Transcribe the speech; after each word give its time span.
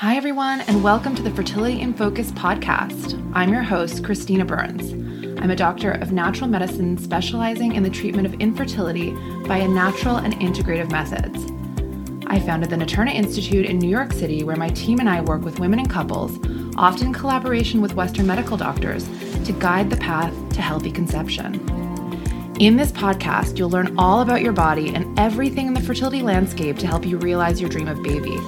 Hi, 0.00 0.14
everyone, 0.14 0.60
and 0.60 0.84
welcome 0.84 1.16
to 1.16 1.22
the 1.22 1.30
Fertility 1.32 1.80
in 1.80 1.92
Focus 1.92 2.30
podcast. 2.30 3.20
I'm 3.34 3.52
your 3.52 3.64
host, 3.64 4.04
Christina 4.04 4.44
Burns. 4.44 4.92
I'm 5.42 5.50
a 5.50 5.56
doctor 5.56 5.90
of 5.90 6.12
natural 6.12 6.48
medicine 6.48 6.96
specializing 6.98 7.74
in 7.74 7.82
the 7.82 7.90
treatment 7.90 8.24
of 8.24 8.34
infertility 8.34 9.10
via 9.42 9.66
natural 9.66 10.18
and 10.18 10.34
integrative 10.34 10.92
methods. 10.92 11.50
I 12.28 12.38
founded 12.38 12.70
the 12.70 12.76
Naturna 12.76 13.12
Institute 13.12 13.66
in 13.66 13.80
New 13.80 13.90
York 13.90 14.12
City, 14.12 14.44
where 14.44 14.54
my 14.54 14.68
team 14.68 15.00
and 15.00 15.08
I 15.08 15.20
work 15.20 15.42
with 15.42 15.58
women 15.58 15.80
and 15.80 15.90
couples, 15.90 16.38
often 16.76 17.08
in 17.08 17.12
collaboration 17.12 17.80
with 17.80 17.94
Western 17.94 18.28
medical 18.28 18.56
doctors, 18.56 19.08
to 19.46 19.52
guide 19.58 19.90
the 19.90 19.96
path 19.96 20.32
to 20.50 20.62
healthy 20.62 20.92
conception. 20.92 21.54
In 22.60 22.76
this 22.76 22.92
podcast, 22.92 23.58
you'll 23.58 23.70
learn 23.70 23.98
all 23.98 24.20
about 24.20 24.42
your 24.42 24.52
body 24.52 24.94
and 24.94 25.18
everything 25.18 25.66
in 25.66 25.74
the 25.74 25.80
fertility 25.80 26.22
landscape 26.22 26.78
to 26.78 26.86
help 26.86 27.04
you 27.04 27.18
realize 27.18 27.60
your 27.60 27.68
dream 27.68 27.88
of 27.88 28.00
baby. 28.04 28.38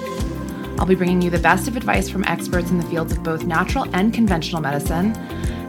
I'll 0.81 0.87
be 0.87 0.95
bringing 0.95 1.21
you 1.21 1.29
the 1.29 1.37
best 1.37 1.67
of 1.67 1.77
advice 1.77 2.09
from 2.09 2.23
experts 2.23 2.71
in 2.71 2.79
the 2.79 2.83
fields 2.87 3.11
of 3.11 3.21
both 3.21 3.43
natural 3.43 3.85
and 3.93 4.11
conventional 4.11 4.63
medicine, 4.63 5.15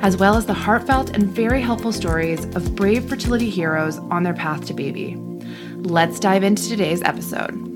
as 0.00 0.16
well 0.16 0.36
as 0.36 0.46
the 0.46 0.54
heartfelt 0.54 1.10
and 1.10 1.24
very 1.24 1.60
helpful 1.60 1.92
stories 1.92 2.46
of 2.56 2.74
brave 2.74 3.10
fertility 3.10 3.50
heroes 3.50 3.98
on 3.98 4.22
their 4.22 4.32
path 4.32 4.64
to 4.68 4.72
baby. 4.72 5.16
Let's 5.76 6.18
dive 6.18 6.42
into 6.42 6.66
today's 6.66 7.02
episode. 7.02 7.72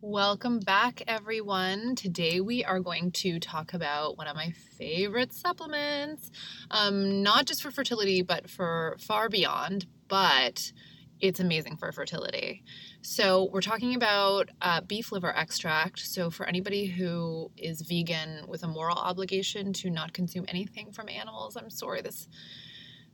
Welcome 0.00 0.58
back, 0.58 1.02
everyone. 1.06 1.94
Today 1.94 2.40
we 2.40 2.64
are 2.64 2.80
going 2.80 3.12
to 3.12 3.38
talk 3.38 3.74
about 3.74 4.18
one 4.18 4.26
of 4.26 4.34
my 4.34 4.50
favorite 4.76 5.32
supplements, 5.32 6.32
um, 6.72 7.22
not 7.22 7.46
just 7.46 7.62
for 7.62 7.70
fertility, 7.70 8.22
but 8.22 8.50
for 8.50 8.96
far 8.98 9.28
beyond 9.28 9.86
but 10.14 10.70
it's 11.18 11.40
amazing 11.40 11.76
for 11.76 11.90
fertility. 11.90 12.62
So, 13.02 13.48
we're 13.52 13.60
talking 13.60 13.96
about 13.96 14.48
uh, 14.62 14.80
beef 14.80 15.10
liver 15.10 15.34
extract. 15.34 15.98
So, 15.98 16.30
for 16.30 16.46
anybody 16.46 16.86
who 16.86 17.50
is 17.56 17.80
vegan 17.80 18.46
with 18.46 18.62
a 18.62 18.68
moral 18.68 18.96
obligation 18.96 19.72
to 19.72 19.90
not 19.90 20.12
consume 20.12 20.44
anything 20.46 20.92
from 20.92 21.08
animals, 21.08 21.56
I'm 21.56 21.68
sorry 21.68 22.00
this 22.00 22.28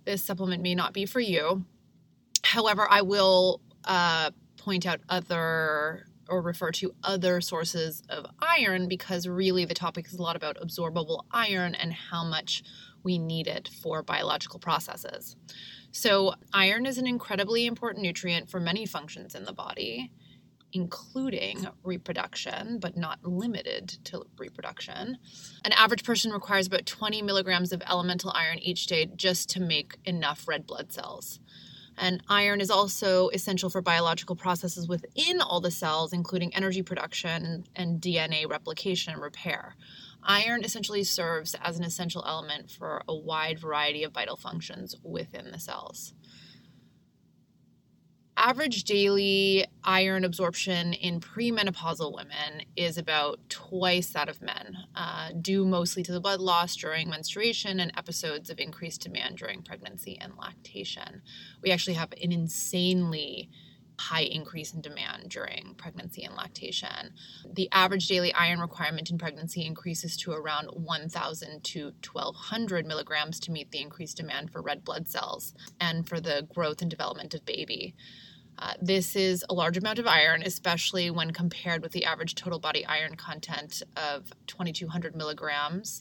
this 0.05 0.22
supplement 0.22 0.62
may 0.62 0.75
not 0.75 0.92
be 0.92 1.06
for 1.06 1.20
you. 1.20 1.64
However, 2.44 2.86
I 2.91 3.00
will 3.00 3.62
uh, 3.86 4.32
point 4.58 4.84
out 4.84 5.00
other 5.08 6.05
or 6.28 6.42
refer 6.42 6.70
to 6.72 6.94
other 7.03 7.41
sources 7.41 8.03
of 8.10 8.27
iron 8.41 8.88
because 8.88 9.27
really 9.27 9.64
the 9.64 9.72
topic 9.72 10.06
is 10.06 10.19
a 10.19 10.22
lot 10.22 10.36
about 10.36 10.58
absorbable 10.58 11.25
iron 11.32 11.75
and 11.75 11.94
how 11.94 12.25
much 12.25 12.62
we 13.03 13.19
need 13.19 13.47
it 13.47 13.70
for 13.82 14.03
biological 14.03 14.58
processes. 14.58 15.34
So, 15.92 16.34
iron 16.52 16.86
is 16.86 16.98
an 16.98 17.06
incredibly 17.06 17.66
important 17.66 18.02
nutrient 18.02 18.48
for 18.48 18.60
many 18.60 18.86
functions 18.86 19.34
in 19.34 19.44
the 19.44 19.52
body, 19.52 20.12
including 20.72 21.66
reproduction, 21.82 22.78
but 22.78 22.97
not 22.97 23.19
limited 23.24 23.88
to 24.05 24.24
reproduction. 24.38 25.19
An 25.64 25.72
average 25.72 26.05
person 26.05 26.30
requires 26.30 26.66
about 26.66 26.86
20 26.86 27.22
milligrams 27.22 27.72
of 27.72 27.82
elemental 27.88 28.32
iron 28.34 28.58
each 28.60 28.86
day 28.86 29.10
just 29.16 29.50
to 29.50 29.60
make 29.60 29.98
enough 30.05 30.47
red 30.47 30.66
blood 30.66 30.92
cells. 30.92 31.41
And 31.98 32.22
iron 32.28 32.60
is 32.60 32.70
also 32.70 33.28
essential 33.28 33.69
for 33.69 33.82
biological 33.82 34.36
processes 34.36 34.88
within 34.88 35.41
all 35.41 35.60
the 35.60 35.70
cells, 35.70 36.12
including 36.12 36.54
energy 36.54 36.82
production 36.82 37.64
and 37.77 38.00
DNA 38.00 38.48
replication 38.48 39.12
and 39.12 39.22
repair. 39.22 39.77
Iron 40.22 40.64
essentially 40.64 41.04
serves 41.04 41.54
as 41.62 41.78
an 41.78 41.84
essential 41.84 42.24
element 42.26 42.70
for 42.70 43.02
a 43.08 43.14
wide 43.14 43.58
variety 43.58 44.04
of 44.04 44.12
vital 44.12 44.36
functions 44.36 44.94
within 45.02 45.50
the 45.50 45.58
cells. 45.58 46.14
Average 48.36 48.84
daily 48.84 49.66
iron 49.84 50.24
absorption 50.24 50.94
in 50.94 51.20
premenopausal 51.20 52.14
women 52.14 52.64
is 52.74 52.96
about 52.96 53.38
twice 53.50 54.14
that 54.14 54.30
of 54.30 54.41
men, 54.41 54.78
uh, 54.94 55.32
due 55.38 55.66
mostly 55.66 56.02
to 56.04 56.12
the 56.12 56.20
blood 56.20 56.41
loss 56.41 56.75
during 56.75 57.10
menstruation 57.10 57.80
and 57.80 57.92
episodes 57.98 58.48
of 58.48 58.59
increased 58.59 59.03
demand 59.03 59.36
during 59.36 59.62
pregnancy 59.62 60.19
and 60.19 60.32
lactation. 60.38 61.20
We 61.62 61.70
actually 61.70 61.94
have 61.94 62.12
an 62.12 62.32
insanely 62.32 63.50
high 64.00 64.22
increase 64.22 64.72
in 64.72 64.81
demand 64.81 65.28
during 65.28 65.75
pregnancy 65.77 66.25
and 66.25 66.34
lactation. 66.34 67.12
The 67.53 67.69
average 67.71 68.09
daily 68.09 68.33
iron 68.33 68.59
requirement 68.59 69.11
in 69.11 69.19
pregnancy 69.19 69.65
increases 69.65 70.16
to 70.19 70.33
around 70.33 70.69
1,000 70.69 71.62
to 71.62 71.93
1,200 72.12 72.87
milligrams 72.87 73.39
to 73.41 73.53
meet 73.53 73.71
the 73.71 73.81
increased 73.81 74.16
demand 74.16 74.50
for 74.50 74.62
red 74.62 74.84
blood 74.84 75.06
cells 75.06 75.55
and 75.78 76.09
for 76.09 76.19
the 76.19 76.49
growth 76.55 76.81
and 76.81 76.91
development 76.91 77.34
of 77.34 77.44
baby. 77.44 77.94
Uh, 78.59 78.72
this 78.81 79.16
is 79.16 79.44
a 79.49 79.55
large 79.55 79.77
amount 79.77 79.99
of 79.99 80.06
iron, 80.06 80.43
especially 80.44 81.10
when 81.10 81.31
compared 81.31 81.83
with 81.83 81.93
the 81.93 82.05
average 82.05 82.34
total 82.34 82.59
body 82.59 82.84
iron 82.87 83.16
content 83.16 83.83
of 83.97 84.31
2,200 84.47 85.15
milligrams 85.15 86.00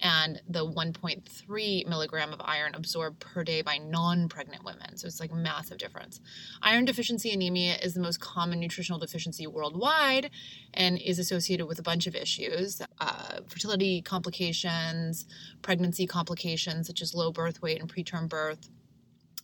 and 0.00 0.40
the 0.48 0.66
1.3 0.66 1.88
milligram 1.88 2.32
of 2.32 2.40
iron 2.44 2.74
absorbed 2.74 3.20
per 3.20 3.44
day 3.44 3.62
by 3.62 3.78
non-pregnant 3.78 4.64
women. 4.64 4.96
So 4.96 5.06
it's 5.06 5.20
like 5.20 5.32
a 5.32 5.36
massive 5.36 5.78
difference. 5.78 6.20
Iron 6.62 6.84
deficiency 6.84 7.30
anemia 7.30 7.76
is 7.76 7.94
the 7.94 8.00
most 8.00 8.20
common 8.20 8.60
nutritional 8.60 8.98
deficiency 8.98 9.46
worldwide 9.46 10.30
and 10.74 10.98
is 10.98 11.18
associated 11.18 11.66
with 11.66 11.78
a 11.78 11.82
bunch 11.82 12.06
of 12.06 12.14
issues, 12.14 12.80
uh, 13.00 13.40
fertility 13.48 14.02
complications, 14.02 15.26
pregnancy 15.62 16.06
complications 16.06 16.86
such 16.86 17.02
as 17.02 17.14
low 17.14 17.30
birth 17.30 17.60
weight 17.62 17.80
and 17.80 17.92
preterm 17.92 18.28
birth, 18.28 18.70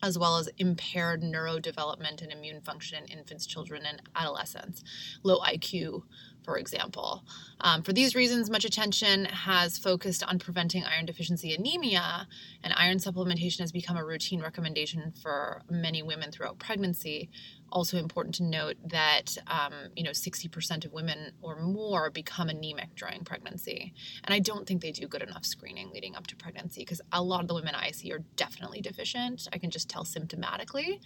as 0.03 0.19
well 0.19 0.37
as 0.37 0.49
impaired 0.59 1.23
neurodevelopment 1.23 2.23
and 2.23 2.33
immune 2.33 2.61
function 2.61 3.05
in 3.09 3.19
infants, 3.19 3.47
children, 3.47 3.83
and 3.87 4.03
adolescents, 4.15 4.85
low 5.23 5.39
IQ, 5.41 6.03
for 6.47 6.57
example. 6.57 7.25
Um, 7.61 7.83
for 7.83 7.93
these 7.93 8.15
reasons, 8.15 8.49
much 8.49 8.65
attention 8.65 9.27
has 9.27 9.77
focused 9.77 10.23
on 10.23 10.39
preventing 10.39 10.85
iron 10.85 11.05
deficiency 11.05 11.53
anemia, 11.53 12.29
and 12.63 12.73
iron 12.77 12.99
supplementation 12.99 13.61
has 13.61 13.73
become 13.73 13.97
a 13.97 14.05
routine 14.05 14.41
recommendation 14.41 15.13
for 15.21 15.63
many 15.69 16.03
women 16.03 16.31
throughout 16.31 16.59
pregnancy. 16.59 17.29
Also 17.73 17.99
important 17.99 18.35
to 18.37 18.45
note 18.45 18.77
that 18.87 19.37
um, 19.47 19.73
you 19.95 20.05
know 20.05 20.11
60% 20.11 20.85
of 20.85 20.93
women 20.93 21.33
or 21.43 21.61
more 21.61 22.11
become 22.11 22.49
anemic 22.49 22.95
during 22.95 23.25
pregnancy, 23.25 23.93
and 24.25 24.35
I 24.35 24.39
don't 24.39 24.67
think 24.67 24.83
they 24.83 24.93
do 24.93 25.07
good 25.09 25.23
enough 25.23 25.45
screening 25.45 25.91
leading 25.91 26.15
up 26.15 26.27
to 26.29 26.37
pregnancy 26.37 26.83
because 26.83 27.01
a 27.13 27.23
lot 27.23 27.41
of 27.43 27.49
the 27.49 27.55
women 27.55 27.75
I 27.75 27.91
see 27.91 28.13
are 28.13 28.21
definitely 28.37 28.81
deficient. 28.81 29.49
I 29.53 29.59
can 29.59 29.71
just 29.71 29.89
tell 29.89 30.05
symptomatically, 30.05 31.01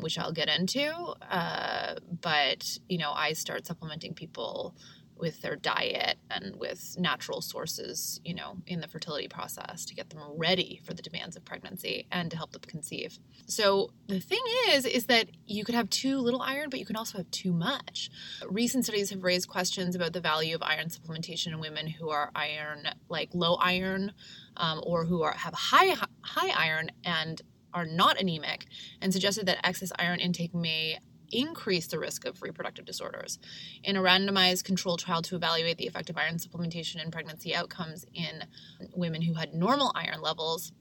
which 0.00 0.18
I'll 0.18 0.32
get 0.32 0.48
into. 0.48 0.92
Uh, 1.30 1.96
but 2.20 2.78
you 2.88 2.98
know, 2.98 3.12
I 3.12 3.32
start 3.32 3.66
supplementing 3.66 4.14
people 4.14 4.74
with 5.22 5.40
their 5.40 5.54
diet 5.54 6.18
and 6.32 6.56
with 6.56 6.96
natural 6.98 7.40
sources, 7.40 8.20
you 8.24 8.34
know, 8.34 8.56
in 8.66 8.80
the 8.80 8.88
fertility 8.88 9.28
process 9.28 9.84
to 9.84 9.94
get 9.94 10.10
them 10.10 10.18
ready 10.36 10.80
for 10.84 10.94
the 10.94 11.00
demands 11.00 11.36
of 11.36 11.44
pregnancy 11.44 12.08
and 12.10 12.28
to 12.28 12.36
help 12.36 12.50
them 12.50 12.60
conceive. 12.66 13.20
So 13.46 13.92
the 14.08 14.18
thing 14.18 14.42
is, 14.70 14.84
is 14.84 15.06
that 15.06 15.28
you 15.46 15.64
could 15.64 15.76
have 15.76 15.88
too 15.90 16.18
little 16.18 16.42
iron, 16.42 16.70
but 16.70 16.80
you 16.80 16.84
can 16.84 16.96
also 16.96 17.18
have 17.18 17.30
too 17.30 17.52
much. 17.52 18.10
Recent 18.48 18.84
studies 18.84 19.10
have 19.10 19.22
raised 19.22 19.46
questions 19.46 19.94
about 19.94 20.12
the 20.12 20.20
value 20.20 20.56
of 20.56 20.62
iron 20.64 20.88
supplementation 20.88 21.52
in 21.52 21.60
women 21.60 21.86
who 21.86 22.10
are 22.10 22.32
iron, 22.34 22.88
like 23.08 23.30
low 23.32 23.54
iron, 23.60 24.10
um, 24.56 24.82
or 24.84 25.04
who 25.04 25.22
are 25.22 25.34
have 25.34 25.54
high 25.54 25.94
high 26.22 26.50
iron 26.50 26.90
and 27.04 27.42
are 27.72 27.86
not 27.86 28.20
anemic, 28.20 28.66
and 29.00 29.12
suggested 29.12 29.46
that 29.46 29.64
excess 29.64 29.92
iron 30.00 30.18
intake 30.18 30.52
may 30.52 30.98
increase 31.32 31.86
the 31.86 31.98
risk 31.98 32.24
of 32.24 32.42
reproductive 32.42 32.84
disorders. 32.84 33.38
In 33.82 33.96
a 33.96 34.02
randomized 34.02 34.64
controlled 34.64 35.00
trial 35.00 35.22
to 35.22 35.36
evaluate 35.36 35.78
the 35.78 35.86
effect 35.86 36.10
of 36.10 36.16
iron 36.16 36.36
supplementation 36.36 37.02
and 37.02 37.12
pregnancy 37.12 37.54
outcomes 37.54 38.04
in 38.14 38.44
women 38.94 39.22
who 39.22 39.34
had 39.34 39.54
normal 39.54 39.92
iron 39.94 40.20
levels, 40.20 40.72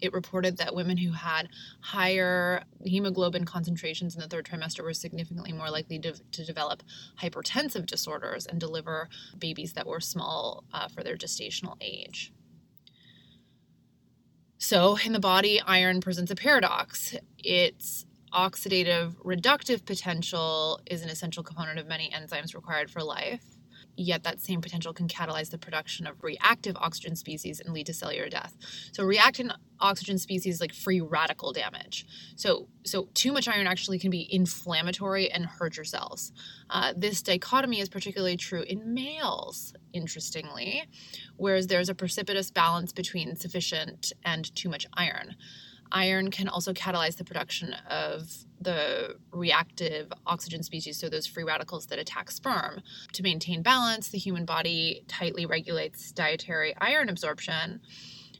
it 0.00 0.12
reported 0.12 0.58
that 0.58 0.74
women 0.74 0.96
who 0.96 1.12
had 1.12 1.48
higher 1.80 2.62
hemoglobin 2.84 3.44
concentrations 3.44 4.14
in 4.14 4.20
the 4.20 4.28
third 4.28 4.44
trimester 4.44 4.82
were 4.82 4.92
significantly 4.92 5.52
more 5.52 5.70
likely 5.70 5.98
to, 5.98 6.12
to 6.32 6.44
develop 6.44 6.82
hypertensive 7.20 7.86
disorders 7.86 8.46
and 8.46 8.60
deliver 8.60 9.08
babies 9.38 9.72
that 9.72 9.86
were 9.86 10.00
small 10.00 10.64
uh, 10.72 10.88
for 10.88 11.02
their 11.02 11.16
gestational 11.16 11.76
age. 11.80 12.32
So, 14.58 14.96
in 15.04 15.12
the 15.12 15.20
body, 15.20 15.60
iron 15.60 16.00
presents 16.00 16.30
a 16.30 16.34
paradox. 16.34 17.14
It's 17.38 18.06
oxidative 18.36 19.14
reductive 19.24 19.84
potential 19.86 20.78
is 20.86 21.02
an 21.02 21.08
essential 21.08 21.42
component 21.42 21.78
of 21.78 21.86
many 21.86 22.10
enzymes 22.10 22.54
required 22.54 22.90
for 22.90 23.02
life. 23.02 23.42
Yet 23.98 24.24
that 24.24 24.40
same 24.40 24.60
potential 24.60 24.92
can 24.92 25.08
catalyze 25.08 25.50
the 25.50 25.56
production 25.56 26.06
of 26.06 26.22
reactive 26.22 26.76
oxygen 26.76 27.16
species 27.16 27.60
and 27.60 27.72
lead 27.72 27.86
to 27.86 27.94
cellular 27.94 28.28
death. 28.28 28.54
So 28.92 29.04
reactant 29.04 29.52
oxygen 29.80 30.18
species 30.18 30.60
like 30.60 30.74
free 30.74 31.00
radical 31.00 31.54
damage. 31.54 32.04
So 32.36 32.68
so 32.84 33.08
too 33.14 33.32
much 33.32 33.48
iron 33.48 33.66
actually 33.66 33.98
can 33.98 34.10
be 34.10 34.28
inflammatory 34.30 35.30
and 35.30 35.46
hurt 35.46 35.78
your 35.78 35.84
cells. 35.84 36.30
Uh, 36.68 36.92
this 36.94 37.22
dichotomy 37.22 37.80
is 37.80 37.88
particularly 37.88 38.36
true 38.36 38.62
in 38.62 38.92
males, 38.92 39.72
interestingly, 39.94 40.84
whereas 41.38 41.66
there's 41.66 41.88
a 41.88 41.94
precipitous 41.94 42.50
balance 42.50 42.92
between 42.92 43.34
sufficient 43.34 44.12
and 44.22 44.54
too 44.54 44.68
much 44.68 44.86
iron. 44.92 45.36
Iron 45.92 46.30
can 46.30 46.48
also 46.48 46.72
catalyze 46.72 47.16
the 47.16 47.24
production 47.24 47.74
of 47.88 48.30
the 48.60 49.16
reactive 49.32 50.12
oxygen 50.26 50.62
species, 50.62 50.98
so 50.98 51.08
those 51.08 51.26
free 51.26 51.44
radicals 51.44 51.86
that 51.86 51.98
attack 51.98 52.30
sperm. 52.30 52.80
To 53.12 53.22
maintain 53.22 53.62
balance, 53.62 54.08
the 54.08 54.18
human 54.18 54.44
body 54.44 55.04
tightly 55.08 55.46
regulates 55.46 56.12
dietary 56.12 56.74
iron 56.80 57.08
absorption. 57.08 57.80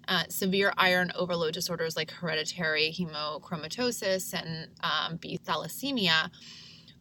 Uh, 0.08 0.22
severe 0.28 0.72
iron 0.76 1.10
overload 1.16 1.52
disorders 1.52 1.96
like 1.96 2.12
hereditary 2.12 2.94
hemochromatosis 2.96 4.32
and 4.34 4.68
um, 4.80 5.16
B 5.16 5.38
thalassemia 5.44 6.30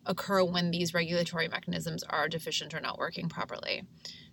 occur 0.07 0.43
when 0.43 0.71
these 0.71 0.93
regulatory 0.93 1.47
mechanisms 1.47 2.03
are 2.03 2.27
deficient 2.27 2.73
or 2.73 2.79
not 2.79 2.97
working 2.97 3.29
properly. 3.29 3.83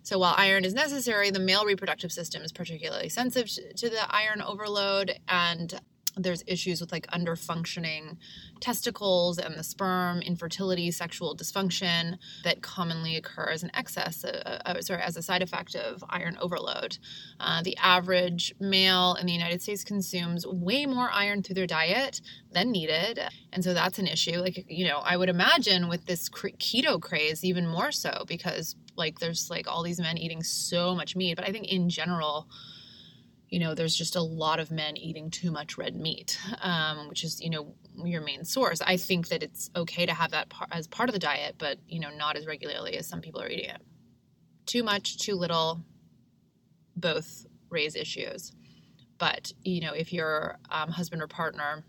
So 0.03 0.19
while 0.19 0.35
iron 0.37 0.65
is 0.65 0.73
necessary, 0.73 1.29
the 1.29 1.39
male 1.39 1.65
reproductive 1.65 2.11
system 2.11 2.41
is 2.43 2.51
particularly 2.51 3.09
sensitive 3.09 3.49
to 3.77 3.89
the 3.89 4.13
iron 4.13 4.41
overload 4.41 5.19
and 5.27 5.79
there's 6.15 6.43
issues 6.47 6.79
with 6.81 6.91
like 6.91 7.07
under 7.09 7.35
functioning 7.35 8.17
testicles 8.59 9.37
and 9.37 9.55
the 9.55 9.63
sperm, 9.63 10.21
infertility, 10.21 10.91
sexual 10.91 11.35
dysfunction 11.35 12.17
that 12.43 12.61
commonly 12.61 13.15
occur 13.15 13.49
as 13.49 13.63
an 13.63 13.71
excess, 13.73 14.23
uh, 14.23 14.61
uh, 14.65 14.81
sorry, 14.81 15.01
as 15.01 15.17
a 15.17 15.21
side 15.21 15.41
effect 15.41 15.75
of 15.75 16.03
iron 16.09 16.37
overload. 16.39 16.97
Uh, 17.39 17.61
the 17.63 17.75
average 17.77 18.53
male 18.59 19.15
in 19.19 19.25
the 19.25 19.33
United 19.33 19.61
States 19.61 19.83
consumes 19.83 20.45
way 20.45 20.85
more 20.85 21.09
iron 21.11 21.41
through 21.41 21.55
their 21.55 21.67
diet 21.67 22.21
than 22.51 22.71
needed. 22.71 23.19
And 23.51 23.63
so 23.63 23.73
that's 23.73 23.99
an 23.99 24.07
issue. 24.07 24.39
Like, 24.39 24.65
you 24.67 24.87
know, 24.87 24.99
I 24.99 25.17
would 25.17 25.29
imagine 25.29 25.89
with 25.89 26.05
this 26.05 26.29
keto 26.29 27.01
craze, 27.01 27.43
even 27.43 27.67
more 27.67 27.91
so 27.91 28.23
because 28.27 28.75
like 28.95 29.19
there's 29.19 29.49
like 29.49 29.67
all 29.67 29.83
these 29.83 29.99
men 29.99 30.17
eating 30.17 30.43
so 30.43 30.95
much 30.95 31.15
meat. 31.15 31.35
But 31.35 31.47
I 31.47 31.51
think 31.51 31.67
in 31.67 31.89
general, 31.89 32.47
you 33.53 33.59
know, 33.59 33.75
there's 33.75 33.95
just 33.95 34.15
a 34.15 34.21
lot 34.21 34.59
of 34.59 34.71
men 34.71 34.97
eating 34.97 35.29
too 35.29 35.51
much 35.51 35.77
red 35.77 35.95
meat, 35.95 36.39
um, 36.61 37.07
which 37.07 37.23
is, 37.23 37.39
you 37.39 37.51
know, 37.51 37.75
your 38.03 38.23
main 38.23 38.43
source. 38.43 38.81
I 38.81 38.97
think 38.97 39.27
that 39.27 39.43
it's 39.43 39.69
okay 39.75 40.07
to 40.07 40.13
have 40.15 40.31
that 40.31 40.49
par- 40.49 40.65
as 40.71 40.87
part 40.87 41.07
of 41.07 41.13
the 41.13 41.19
diet, 41.19 41.57
but, 41.59 41.77
you 41.87 41.99
know, 41.99 42.09
not 42.09 42.35
as 42.35 42.47
regularly 42.47 42.97
as 42.97 43.07
some 43.07 43.21
people 43.21 43.39
are 43.43 43.47
eating 43.47 43.69
it. 43.69 43.79
Too 44.65 44.81
much, 44.81 45.19
too 45.19 45.35
little, 45.35 45.85
both 46.95 47.45
raise 47.69 47.95
issues. 47.95 48.53
But, 49.19 49.51
you 49.61 49.81
know, 49.81 49.93
if 49.93 50.11
your 50.11 50.57
um, 50.71 50.89
husband 50.89 51.21
or 51.21 51.27
partner 51.27 51.85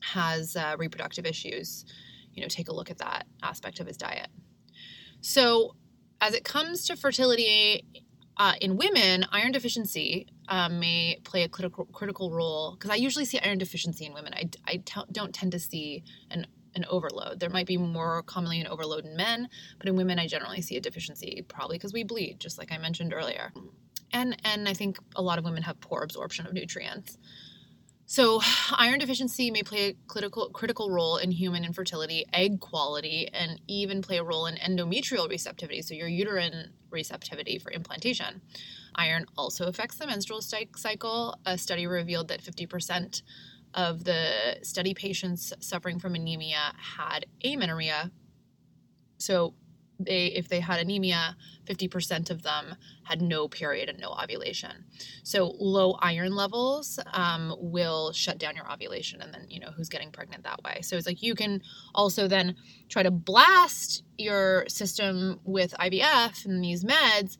has 0.00 0.56
uh, 0.56 0.74
reproductive 0.78 1.26
issues, 1.26 1.84
you 2.32 2.40
know, 2.40 2.48
take 2.48 2.70
a 2.70 2.74
look 2.74 2.90
at 2.90 2.96
that 2.96 3.26
aspect 3.42 3.78
of 3.80 3.86
his 3.86 3.98
diet. 3.98 4.28
So, 5.20 5.76
as 6.22 6.32
it 6.32 6.44
comes 6.44 6.86
to 6.86 6.96
fertility 6.96 7.84
uh, 8.38 8.54
in 8.60 8.76
women, 8.76 9.26
iron 9.32 9.52
deficiency 9.52 10.28
um, 10.48 10.78
may 10.78 11.18
play 11.24 11.42
a 11.42 11.48
critical 11.48 11.86
critical 11.86 12.30
role 12.30 12.72
because 12.72 12.90
I 12.90 12.94
usually 12.94 13.24
see 13.24 13.38
iron 13.40 13.58
deficiency 13.58 14.06
in 14.06 14.14
women. 14.14 14.32
I, 14.34 14.48
I 14.66 14.76
t- 14.84 15.00
don't 15.10 15.34
tend 15.34 15.52
to 15.52 15.58
see 15.58 16.04
an 16.30 16.46
an 16.74 16.84
overload. 16.88 17.40
There 17.40 17.50
might 17.50 17.66
be 17.66 17.76
more 17.76 18.22
commonly 18.22 18.60
an 18.60 18.66
overload 18.68 19.04
in 19.04 19.16
men, 19.16 19.48
but 19.78 19.88
in 19.88 19.96
women, 19.96 20.18
I 20.18 20.26
generally 20.26 20.60
see 20.60 20.76
a 20.76 20.80
deficiency, 20.80 21.44
probably 21.48 21.76
because 21.78 21.92
we 21.92 22.04
bleed, 22.04 22.38
just 22.38 22.58
like 22.58 22.70
I 22.70 22.78
mentioned 22.78 23.12
earlier. 23.12 23.52
And 24.12 24.36
and 24.44 24.68
I 24.68 24.74
think 24.74 24.98
a 25.16 25.22
lot 25.22 25.38
of 25.38 25.44
women 25.44 25.64
have 25.64 25.80
poor 25.80 26.02
absorption 26.02 26.46
of 26.46 26.52
nutrients. 26.52 27.18
So, 28.10 28.40
iron 28.72 28.98
deficiency 28.98 29.50
may 29.50 29.62
play 29.62 29.90
a 29.90 29.94
critical, 30.08 30.48
critical 30.48 30.90
role 30.90 31.18
in 31.18 31.30
human 31.30 31.62
infertility, 31.62 32.24
egg 32.32 32.58
quality, 32.58 33.28
and 33.32 33.60
even 33.68 34.00
play 34.00 34.16
a 34.16 34.24
role 34.24 34.46
in 34.46 34.56
endometrial 34.56 35.28
receptivity, 35.28 35.82
so 35.82 35.92
your 35.92 36.08
uterine 36.08 36.72
receptivity 36.90 37.58
for 37.58 37.70
implantation. 37.70 38.40
Iron 38.94 39.26
also 39.36 39.66
affects 39.66 39.98
the 39.98 40.06
menstrual 40.06 40.40
cycle. 40.40 41.36
A 41.44 41.58
study 41.58 41.86
revealed 41.86 42.28
that 42.28 42.42
50% 42.42 43.22
of 43.74 44.04
the 44.04 44.56
study 44.62 44.94
patients 44.94 45.52
suffering 45.60 45.98
from 45.98 46.14
anemia 46.14 46.72
had 46.78 47.26
amenorrhea. 47.44 48.10
So, 49.18 49.52
they 49.98 50.26
if 50.26 50.48
they 50.48 50.60
had 50.60 50.80
anemia 50.80 51.36
50% 51.66 52.30
of 52.30 52.42
them 52.42 52.76
had 53.04 53.20
no 53.20 53.48
period 53.48 53.88
and 53.88 53.98
no 53.98 54.12
ovulation. 54.12 54.84
So 55.22 55.54
low 55.58 55.98
iron 56.00 56.34
levels 56.34 56.98
um, 57.12 57.54
will 57.58 58.12
shut 58.12 58.38
down 58.38 58.56
your 58.56 58.70
ovulation 58.70 59.20
and 59.20 59.32
then 59.32 59.46
you 59.48 59.60
know 59.60 59.70
who's 59.70 59.88
getting 59.88 60.10
pregnant 60.10 60.44
that 60.44 60.62
way. 60.62 60.80
So 60.82 60.96
it's 60.96 61.06
like 61.06 61.22
you 61.22 61.34
can 61.34 61.62
also 61.94 62.28
then 62.28 62.56
try 62.88 63.02
to 63.02 63.10
blast 63.10 64.02
your 64.16 64.64
system 64.68 65.40
with 65.44 65.72
ivf 65.78 66.44
and 66.44 66.62
these 66.62 66.84
meds 66.84 67.36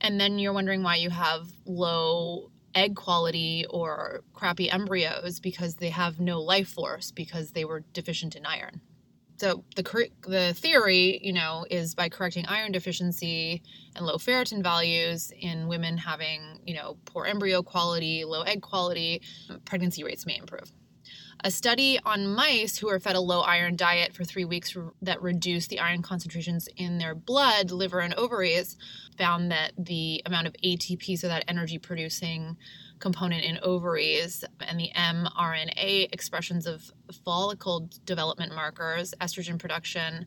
and 0.00 0.20
then 0.20 0.38
you're 0.38 0.52
wondering 0.52 0.82
why 0.82 0.96
you 0.96 1.10
have 1.10 1.46
low 1.64 2.50
egg 2.74 2.94
quality 2.94 3.64
or 3.70 4.22
crappy 4.34 4.70
embryos 4.70 5.40
because 5.40 5.76
they 5.76 5.90
have 5.90 6.20
no 6.20 6.40
life 6.40 6.68
force 6.68 7.10
because 7.10 7.52
they 7.52 7.64
were 7.64 7.80
deficient 7.92 8.36
in 8.36 8.44
iron 8.44 8.80
so 9.38 9.64
the 9.74 10.08
the 10.26 10.54
theory, 10.54 11.20
you 11.22 11.32
know, 11.32 11.66
is 11.70 11.94
by 11.94 12.08
correcting 12.08 12.46
iron 12.46 12.72
deficiency 12.72 13.62
and 13.94 14.06
low 14.06 14.16
ferritin 14.16 14.62
values 14.62 15.32
in 15.38 15.68
women 15.68 15.98
having, 15.98 16.60
you 16.64 16.74
know, 16.74 16.96
poor 17.04 17.26
embryo 17.26 17.62
quality, 17.62 18.24
low 18.24 18.42
egg 18.42 18.62
quality, 18.62 19.22
pregnancy 19.64 20.02
rates 20.04 20.26
may 20.26 20.38
improve. 20.38 20.72
A 21.44 21.50
study 21.50 21.98
on 22.04 22.34
mice 22.34 22.78
who 22.78 22.86
were 22.86 22.98
fed 22.98 23.14
a 23.14 23.20
low 23.20 23.42
iron 23.42 23.76
diet 23.76 24.14
for 24.14 24.24
three 24.24 24.46
weeks 24.46 24.74
that 25.02 25.20
reduced 25.20 25.68
the 25.68 25.80
iron 25.80 26.00
concentrations 26.00 26.66
in 26.76 26.96
their 26.96 27.14
blood, 27.14 27.70
liver, 27.70 28.00
and 28.00 28.14
ovaries 28.14 28.76
found 29.18 29.50
that 29.50 29.72
the 29.78 30.22
amount 30.24 30.46
of 30.46 30.54
ATP, 30.64 31.18
so 31.18 31.28
that 31.28 31.44
energy 31.46 31.78
producing 31.78 32.56
component 32.98 33.44
in 33.44 33.58
ovaries 33.62 34.44
and 34.60 34.78
the 34.78 34.90
mRNA 34.96 36.12
expressions 36.12 36.66
of 36.66 36.90
follicle 37.24 37.90
development 38.04 38.54
markers, 38.54 39.14
estrogen 39.20 39.58
production, 39.58 40.26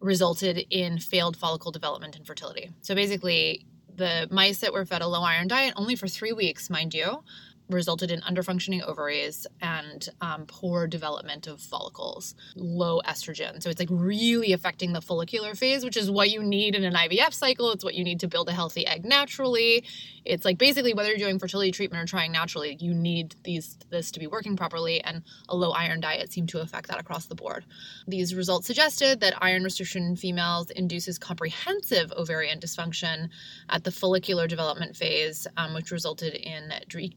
resulted 0.00 0.64
in 0.70 0.98
failed 0.98 1.36
follicle 1.36 1.70
development 1.70 2.16
and 2.16 2.26
fertility. 2.26 2.70
So 2.80 2.94
basically, 2.94 3.66
the 3.94 4.26
mice 4.30 4.58
that 4.58 4.72
were 4.72 4.84
fed 4.84 5.02
a 5.02 5.06
low 5.06 5.22
iron 5.22 5.48
diet 5.48 5.74
only 5.76 5.96
for 5.96 6.08
three 6.08 6.32
weeks, 6.32 6.70
mind 6.70 6.94
you, 6.94 7.22
resulted 7.68 8.10
in 8.10 8.20
underfunctioning 8.20 8.82
ovaries 8.82 9.46
and 9.60 10.08
um, 10.20 10.44
poor 10.46 10.86
development 10.86 11.46
of 11.46 11.60
follicles, 11.60 12.34
low 12.54 13.00
estrogen. 13.06 13.62
So 13.62 13.70
it's 13.70 13.80
like 13.80 13.88
really 13.90 14.52
affecting 14.52 14.92
the 14.92 15.00
follicular 15.00 15.54
phase, 15.54 15.84
which 15.84 15.96
is 15.96 16.10
what 16.10 16.30
you 16.30 16.42
need 16.42 16.74
in 16.74 16.84
an 16.84 16.94
IVF 16.94 17.32
cycle. 17.32 17.70
It's 17.72 17.84
what 17.84 17.94
you 17.94 18.04
need 18.04 18.20
to 18.20 18.28
build 18.28 18.48
a 18.48 18.52
healthy 18.52 18.86
egg 18.86 19.04
naturally. 19.04 19.84
It's 20.24 20.44
like 20.44 20.58
basically 20.58 20.94
whether 20.94 21.08
you're 21.08 21.18
doing 21.18 21.38
fertility 21.38 21.72
treatment 21.72 22.02
or 22.02 22.06
trying 22.06 22.32
naturally, 22.32 22.76
you 22.78 22.94
need 22.94 23.34
these 23.44 23.76
this 23.90 24.10
to 24.12 24.20
be 24.20 24.26
working 24.26 24.56
properly, 24.56 25.02
and 25.02 25.22
a 25.48 25.56
low 25.56 25.72
iron 25.72 26.00
diet 26.00 26.32
seemed 26.32 26.48
to 26.50 26.60
affect 26.60 26.88
that 26.88 27.00
across 27.00 27.26
the 27.26 27.34
board. 27.34 27.64
These 28.06 28.34
results 28.34 28.66
suggested 28.66 29.20
that 29.20 29.34
iron 29.42 29.64
restriction 29.64 30.04
in 30.04 30.16
females 30.16 30.70
induces 30.70 31.18
comprehensive 31.18 32.12
ovarian 32.12 32.60
dysfunction 32.60 33.28
at 33.68 33.84
the 33.84 33.90
follicular 33.90 34.46
development 34.46 34.96
phase, 34.96 35.46
um, 35.56 35.74
which 35.74 35.90
resulted 35.90 36.34
in 36.34 36.72
de- 36.88 37.16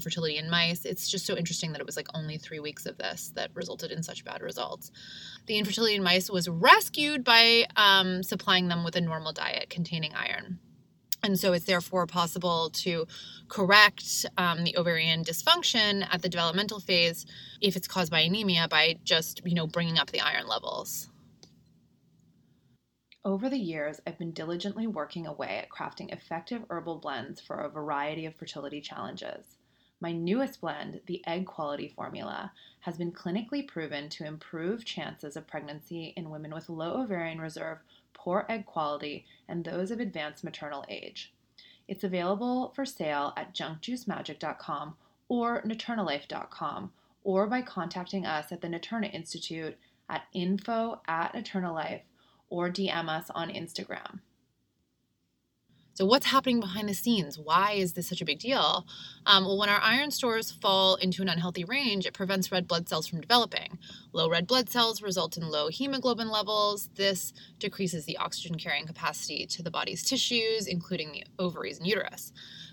fertility 0.00 0.36
in 0.36 0.50
mice. 0.50 0.84
It's 0.84 1.08
just 1.08 1.26
so 1.26 1.36
interesting 1.36 1.72
that 1.72 1.80
it 1.80 1.86
was 1.86 1.96
like 1.96 2.08
only 2.14 2.36
three 2.36 2.60
weeks 2.60 2.86
of 2.86 2.98
this 2.98 3.32
that 3.34 3.50
resulted 3.54 3.90
in 3.90 4.02
such 4.02 4.24
bad 4.24 4.42
results. 4.42 4.90
The 5.46 5.58
infertility 5.58 5.94
in 5.94 6.02
mice 6.02 6.28
was 6.30 6.48
rescued 6.48 7.24
by 7.24 7.66
um, 7.76 8.22
supplying 8.22 8.68
them 8.68 8.84
with 8.84 8.96
a 8.96 9.00
normal 9.00 9.32
diet 9.32 9.70
containing 9.70 10.14
iron. 10.14 10.58
And 11.22 11.38
so 11.38 11.52
it's 11.52 11.64
therefore 11.64 12.06
possible 12.06 12.70
to 12.70 13.06
correct 13.48 14.26
um, 14.36 14.64
the 14.64 14.76
ovarian 14.76 15.24
dysfunction 15.24 16.06
at 16.10 16.22
the 16.22 16.28
developmental 16.28 16.78
phase 16.78 17.26
if 17.60 17.74
it's 17.74 17.88
caused 17.88 18.10
by 18.10 18.20
anemia 18.20 18.68
by 18.68 18.98
just, 19.02 19.40
you 19.44 19.54
know, 19.54 19.66
bringing 19.66 19.98
up 19.98 20.10
the 20.10 20.20
iron 20.20 20.46
levels. 20.46 21.08
Over 23.24 23.48
the 23.48 23.58
years, 23.58 24.00
I've 24.06 24.18
been 24.18 24.30
diligently 24.30 24.86
working 24.86 25.26
away 25.26 25.58
at 25.60 25.68
crafting 25.68 26.12
effective 26.12 26.62
herbal 26.70 26.98
blends 27.00 27.40
for 27.40 27.56
a 27.56 27.68
variety 27.68 28.24
of 28.26 28.36
fertility 28.36 28.80
challenges. 28.80 29.55
My 30.00 30.12
newest 30.12 30.60
blend, 30.60 31.00
the 31.06 31.26
Egg 31.26 31.46
Quality 31.46 31.88
Formula, 31.88 32.52
has 32.80 32.98
been 32.98 33.12
clinically 33.12 33.66
proven 33.66 34.08
to 34.10 34.26
improve 34.26 34.84
chances 34.84 35.36
of 35.36 35.46
pregnancy 35.46 36.12
in 36.16 36.30
women 36.30 36.52
with 36.52 36.68
low 36.68 37.02
ovarian 37.02 37.40
reserve 37.40 37.78
poor 38.26 38.44
egg 38.48 38.66
quality, 38.66 39.24
and 39.48 39.64
those 39.64 39.92
of 39.92 40.00
advanced 40.00 40.42
maternal 40.42 40.84
age. 40.88 41.32
It's 41.86 42.02
available 42.02 42.72
for 42.74 42.84
sale 42.84 43.32
at 43.36 43.54
junkjuicemagic.com 43.54 44.96
or 45.28 45.62
naturnalife.com 45.62 46.92
or 47.22 47.46
by 47.46 47.62
contacting 47.62 48.26
us 48.26 48.50
at 48.50 48.60
the 48.60 48.68
Naturna 48.68 49.14
Institute 49.14 49.76
at 50.08 50.24
info 50.32 51.00
at 51.06 51.34
naturnalife 51.34 52.02
or 52.50 52.68
DM 52.68 53.08
us 53.08 53.30
on 53.30 53.48
Instagram. 53.48 54.18
So, 55.96 56.04
what's 56.04 56.26
happening 56.26 56.60
behind 56.60 56.90
the 56.90 56.94
scenes? 56.94 57.38
Why 57.38 57.72
is 57.72 57.94
this 57.94 58.06
such 58.06 58.20
a 58.20 58.26
big 58.26 58.38
deal? 58.38 58.86
Um, 59.24 59.46
well, 59.46 59.56
when 59.56 59.70
our 59.70 59.80
iron 59.80 60.10
stores 60.10 60.52
fall 60.52 60.96
into 60.96 61.22
an 61.22 61.30
unhealthy 61.30 61.64
range, 61.64 62.04
it 62.04 62.12
prevents 62.12 62.52
red 62.52 62.68
blood 62.68 62.86
cells 62.86 63.06
from 63.06 63.22
developing. 63.22 63.78
Low 64.12 64.28
red 64.28 64.46
blood 64.46 64.68
cells 64.68 65.00
result 65.00 65.38
in 65.38 65.48
low 65.48 65.68
hemoglobin 65.68 66.28
levels. 66.28 66.90
This 66.96 67.32
decreases 67.58 68.04
the 68.04 68.18
oxygen 68.18 68.58
carrying 68.58 68.86
capacity 68.86 69.46
to 69.46 69.62
the 69.62 69.70
body's 69.70 70.02
tissues, 70.02 70.66
including 70.66 71.12
the 71.12 71.24
ovaries 71.38 71.78
and 71.78 71.86
uterus. 71.86 72.30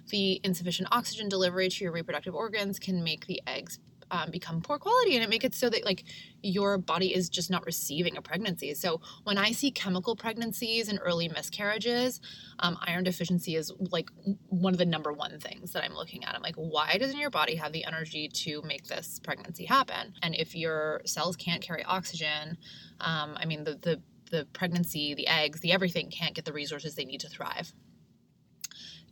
The 0.10 0.42
insufficient 0.44 0.90
oxygen 0.92 1.30
delivery 1.30 1.70
to 1.70 1.84
your 1.86 1.94
reproductive 1.94 2.36
organs 2.36 2.78
can 2.78 3.06
make 3.06 3.28
the 3.28 3.42
eggs 3.48 3.80
um, 4.14 4.30
become 4.30 4.62
poor 4.62 4.78
quality 4.78 5.16
and 5.16 5.24
it 5.24 5.30
make 5.30 5.44
it 5.44 5.56
so 5.56 5.70
that 5.70 5.84
like 5.84 6.04
your 6.44 6.78
body 6.78 7.14
is 7.14 7.30
just 7.30 7.50
not 7.50 7.66
receiving 7.66 8.16
a 8.16 8.22
pregnancy. 8.22 8.74
So 8.76 9.02
when 9.24 9.38
i 9.38 9.52
see 9.52 9.72
chemical 9.72 10.16
pregnancies 10.16 10.88
and 10.88 11.00
early 11.02 11.28
miscarriages 11.28 12.22
um, 12.60 12.78
iron 12.86 13.04
deficiency 13.04 13.56
is 13.56 13.74
like 13.80 14.10
one 14.50 14.74
of 14.74 14.78
the 14.78 14.86
number 14.86 15.12
one 15.12 15.40
things 15.40 15.72
that 15.72 15.84
i'm 15.84 15.96
looking 15.96 16.24
at. 16.24 16.36
I'm 16.36 16.44
like 16.44 16.56
why 16.56 16.98
doesn't 16.98 17.18
your 17.18 17.32
body 17.32 17.56
have 17.56 17.74
the 17.74 17.84
energy 17.86 18.30
to 18.30 18.62
make 18.62 18.86
this 18.88 19.20
pregnancy 19.20 19.66
happen? 19.66 20.14
And 20.22 20.36
if 20.36 20.56
your 20.56 21.02
cells 21.06 21.36
can't 21.36 21.62
carry 21.62 21.84
oxygen 21.84 22.58
um, 23.02 23.36
i 23.38 23.46
mean 23.46 23.64
the, 23.64 23.76
the 23.82 24.02
the 24.30 24.46
pregnancy 24.54 25.14
the 25.16 25.28
eggs 25.28 25.60
the 25.62 25.72
everything 25.72 26.10
can't 26.10 26.36
get 26.36 26.46
the 26.46 26.54
resources 26.54 26.96
they 26.96 27.06
need 27.06 27.20
to 27.22 27.30
thrive 27.30 27.74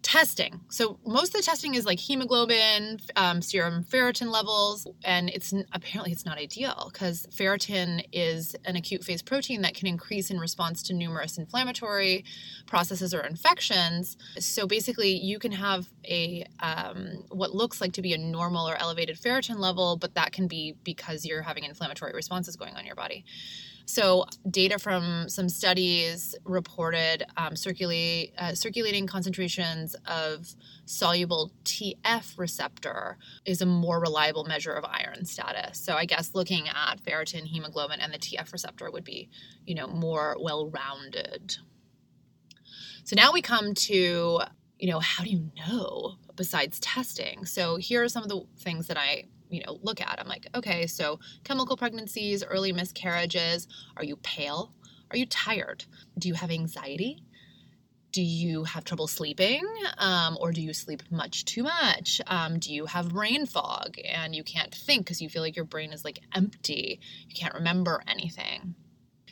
testing. 0.01 0.61
So 0.69 0.99
most 1.05 1.27
of 1.29 1.33
the 1.33 1.43
testing 1.43 1.75
is 1.75 1.85
like 1.85 1.99
hemoglobin, 1.99 2.99
um, 3.15 3.41
serum 3.41 3.83
ferritin 3.83 4.31
levels, 4.31 4.87
and 5.03 5.29
it's 5.29 5.53
apparently 5.73 6.11
it's 6.11 6.25
not 6.25 6.37
ideal 6.37 6.89
because 6.91 7.27
ferritin 7.27 8.03
is 8.11 8.55
an 8.65 8.75
acute 8.75 9.03
phase 9.03 9.21
protein 9.21 9.61
that 9.61 9.75
can 9.75 9.87
increase 9.87 10.31
in 10.31 10.39
response 10.39 10.81
to 10.83 10.93
numerous 10.93 11.37
inflammatory 11.37 12.25
processes 12.65 13.13
or 13.13 13.21
infections. 13.21 14.17
So 14.39 14.65
basically, 14.65 15.15
you 15.15 15.39
can 15.39 15.51
have 15.51 15.87
a 16.05 16.45
um, 16.59 17.23
what 17.29 17.53
looks 17.53 17.79
like 17.79 17.93
to 17.93 18.01
be 18.01 18.13
a 18.13 18.17
normal 18.17 18.67
or 18.67 18.75
elevated 18.75 19.17
ferritin 19.17 19.59
level, 19.59 19.97
but 19.97 20.15
that 20.15 20.31
can 20.31 20.47
be 20.47 20.75
because 20.83 21.25
you're 21.25 21.43
having 21.43 21.63
inflammatory 21.63 22.13
responses 22.13 22.55
going 22.55 22.73
on 22.73 22.81
in 22.81 22.85
your 22.85 22.95
body. 22.95 23.23
So, 23.91 24.23
data 24.49 24.79
from 24.79 25.27
some 25.27 25.49
studies 25.49 26.33
reported 26.45 27.25
um, 27.35 27.57
circulate, 27.57 28.31
uh, 28.37 28.55
circulating 28.55 29.05
concentrations 29.05 29.97
of 30.05 30.55
soluble 30.85 31.51
TF 31.65 32.39
receptor 32.39 33.17
is 33.45 33.61
a 33.61 33.65
more 33.65 33.99
reliable 33.99 34.45
measure 34.45 34.71
of 34.71 34.85
iron 34.85 35.25
status. 35.25 35.77
So, 35.77 35.95
I 35.95 36.05
guess 36.05 36.33
looking 36.33 36.69
at 36.69 37.01
ferritin, 37.03 37.43
hemoglobin, 37.43 37.99
and 37.99 38.13
the 38.13 38.17
TF 38.17 38.53
receptor 38.53 38.89
would 38.89 39.03
be, 39.03 39.29
you 39.65 39.75
know, 39.75 39.87
more 39.87 40.37
well-rounded. 40.39 41.57
So 43.03 43.17
now 43.17 43.33
we 43.33 43.41
come 43.41 43.73
to, 43.73 44.39
you 44.79 44.89
know, 44.89 44.99
how 44.99 45.25
do 45.25 45.29
you 45.29 45.51
know 45.67 46.15
besides 46.37 46.79
testing? 46.79 47.45
So 47.45 47.75
here 47.75 48.01
are 48.03 48.07
some 48.07 48.23
of 48.23 48.29
the 48.29 48.45
things 48.57 48.87
that 48.87 48.97
I 48.97 49.25
you 49.51 49.61
know 49.65 49.79
look 49.81 50.01
at. 50.01 50.19
I'm 50.19 50.27
like 50.27 50.47
okay 50.55 50.87
so 50.87 51.19
chemical 51.43 51.77
pregnancies 51.77 52.43
early 52.43 52.71
miscarriages 52.71 53.67
are 53.97 54.03
you 54.03 54.15
pale? 54.17 54.73
Are 55.11 55.17
you 55.17 55.25
tired? 55.25 55.83
Do 56.17 56.27
you 56.29 56.33
have 56.35 56.49
anxiety? 56.51 57.23
Do 58.11 58.21
you 58.21 58.65
have 58.65 58.83
trouble 58.83 59.07
sleeping? 59.07 59.65
Um, 59.97 60.37
or 60.41 60.51
do 60.51 60.61
you 60.61 60.73
sleep 60.73 61.03
much 61.11 61.45
too 61.45 61.63
much? 61.63 62.19
Um, 62.27 62.59
do 62.59 62.73
you 62.73 62.85
have 62.85 63.09
brain 63.09 63.45
fog 63.45 63.95
and 64.03 64.35
you 64.35 64.43
can't 64.43 64.73
think 64.73 65.05
because 65.05 65.21
you 65.21 65.29
feel 65.29 65.41
like 65.41 65.55
your 65.55 65.65
brain 65.65 65.93
is 65.93 66.03
like 66.03 66.19
empty. 66.35 66.99
You 67.27 67.35
can't 67.35 67.53
remember 67.53 68.01
anything. 68.07 68.75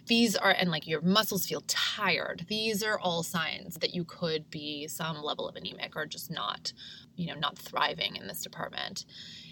These 0.08 0.36
are 0.36 0.52
and 0.52 0.72
like 0.72 0.88
your 0.88 1.02
muscles 1.02 1.46
feel 1.46 1.62
tired. 1.68 2.46
These 2.48 2.82
are 2.82 2.98
all 2.98 3.22
signs 3.22 3.76
that 3.76 3.94
you 3.94 4.06
could 4.06 4.50
be 4.50 4.88
some 4.88 5.22
level 5.22 5.48
of 5.48 5.56
anemic 5.56 5.96
or 5.96 6.06
just 6.06 6.32
not 6.32 6.74
you 7.16 7.28
know 7.28 7.40
not 7.40 7.58
thriving 7.58 8.16
in 8.16 8.28
this 8.28 8.42
department 8.42 9.06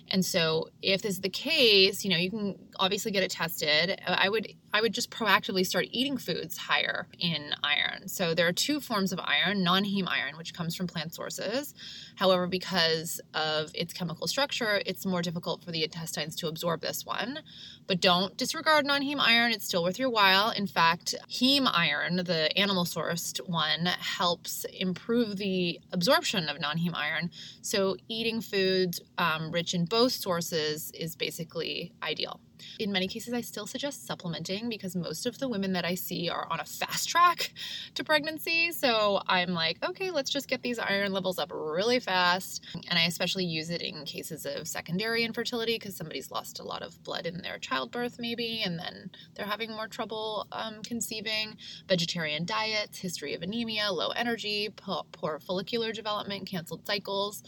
and 0.10 0.26
so 0.26 0.70
if 0.82 1.02
this 1.02 1.16
is 1.16 1.22
the 1.22 1.30
case, 1.30 2.04
you 2.04 2.12
know, 2.12 2.18
you 2.18 2.30
can 2.30 2.58
obviously 2.80 3.12
get 3.12 3.24
it 3.24 3.32
tested. 3.32 4.00
I 4.06 4.30
would 4.30 4.48
I 4.74 4.82
would 4.82 4.94
just 4.94 5.10
proactively 5.10 5.66
start 5.66 5.88
eating 5.92 6.18
foods 6.18 6.58
higher 6.58 7.08
in 7.20 7.54
iron. 7.64 8.08
So 8.08 8.34
there 8.34 8.48
are 8.48 8.54
two 8.54 8.80
forms 8.80 9.12
of 9.12 9.20
iron, 9.20 9.64
non-heme 9.64 10.08
iron, 10.08 10.38
which 10.38 10.54
comes 10.54 10.76
from 10.76 10.88
plant 10.88 11.16
sources. 11.16 11.74
However, 12.16 12.48
because 12.48 13.22
of 13.34 13.72
its 13.74 13.94
chemical 13.94 14.28
structure, 14.28 14.82
it's 14.86 15.06
more 15.06 15.22
difficult 15.22 15.64
for 15.64 15.72
the 15.72 15.84
intestines 15.84 16.36
to 16.38 16.48
absorb 16.48 16.82
this 16.82 17.06
one. 17.06 17.40
But 17.88 18.02
don't 18.02 18.36
disregard 18.38 18.86
non-heme 18.86 19.20
iron, 19.20 19.52
it's 19.52 19.66
still 19.66 19.84
worth 19.84 19.98
your 19.98 20.10
while. 20.10 20.52
In 20.52 20.68
fact, 20.68 21.16
heme 21.30 21.70
iron, 21.74 22.18
the 22.18 22.56
animal 22.58 22.84
sourced 22.86 23.38
one, 23.48 23.86
helps 23.86 24.66
improve 24.66 25.38
the 25.38 25.80
absorption 25.92 26.50
of 26.50 26.60
non-heme 26.60 26.96
iron. 26.96 27.32
So 27.62 27.96
eating 28.10 28.42
foods 28.42 29.00
um, 29.18 29.52
rich 29.52 29.74
in 29.74 29.86
both 29.98 30.12
sources 30.12 30.92
is 30.94 31.16
basically 31.16 31.92
ideal. 32.04 32.40
In 32.78 32.92
many 32.92 33.08
cases, 33.08 33.34
I 33.34 33.42
still 33.42 33.66
suggest 33.66 34.06
supplementing 34.06 34.70
because 34.70 34.96
most 34.96 35.26
of 35.26 35.40
the 35.40 35.50
women 35.50 35.74
that 35.74 35.86
I 35.86 35.96
see 35.96 36.30
are 36.30 36.48
on 36.52 36.60
a 36.60 36.66
fast 36.66 37.10
track 37.10 37.52
to 37.96 38.04
pregnancy. 38.04 38.72
So 38.72 39.22
I'm 39.28 39.54
like, 39.54 39.84
okay, 39.84 40.12
let's 40.12 40.30
just 40.30 40.48
get 40.48 40.62
these 40.62 40.78
iron 40.78 41.14
levels 41.14 41.40
up 41.40 41.52
really 41.52 42.00
fast. 42.00 42.64
And 42.90 43.00
I 43.00 43.06
especially 43.06 43.46
use 43.46 43.72
it 43.72 43.82
in 43.82 44.06
cases 44.06 44.46
of 44.46 44.68
secondary 44.68 45.24
infertility 45.24 45.76
because 45.80 45.96
somebody's 45.96 46.30
lost 46.30 46.60
a 46.60 46.64
lot 46.64 46.84
of 46.84 47.02
blood 47.04 47.26
in 47.26 47.42
their 47.42 47.58
childbirth, 47.58 48.18
maybe, 48.20 48.62
and 48.64 48.78
then 48.78 49.10
they're 49.34 49.48
having 49.48 49.72
more 49.72 49.88
trouble 49.88 50.46
um, 50.52 50.84
conceiving. 50.84 51.58
Vegetarian 51.88 52.46
diets, 52.46 53.00
history 53.00 53.34
of 53.34 53.42
anemia, 53.42 53.92
low 53.92 54.10
energy, 54.10 54.70
poor 55.12 55.40
follicular 55.40 55.92
development, 55.92 56.48
canceled 56.48 56.86
cycles. 56.86 57.42